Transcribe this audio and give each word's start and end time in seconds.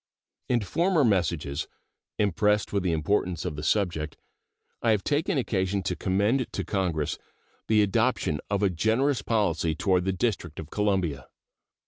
In 0.49 0.61
former 0.61 1.03
messages, 1.03 1.67
impressed 2.17 2.73
with 2.73 2.81
the 2.81 2.91
importance 2.91 3.45
of 3.45 3.55
the 3.55 3.61
subject, 3.61 4.17
I 4.81 4.89
have 4.89 5.03
taken 5.03 5.37
occasion 5.37 5.83
to 5.83 5.95
commend 5.95 6.51
to 6.53 6.63
Congress 6.63 7.19
the 7.67 7.83
adoption 7.83 8.39
of 8.49 8.63
a 8.63 8.71
generous 8.71 9.21
policy 9.21 9.75
toward 9.75 10.05
the 10.05 10.11
District 10.13 10.59
of 10.59 10.71
Columbia. 10.71 11.27